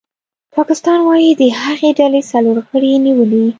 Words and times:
پاکستان 0.55 0.99
وايي 1.07 1.31
د 1.35 1.43
هغې 1.61 1.89
ډلې 1.99 2.21
څلور 2.31 2.57
غړي 2.69 2.89
یې 2.93 3.03
نیولي 3.05 3.45